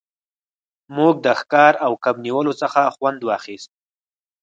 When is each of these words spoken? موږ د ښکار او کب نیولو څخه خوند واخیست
موږ 0.97 1.13
د 1.25 1.27
ښکار 1.39 1.73
او 1.85 1.91
کب 2.03 2.15
نیولو 2.25 2.53
څخه 2.61 2.81
خوند 2.95 3.19
واخیست 3.23 3.71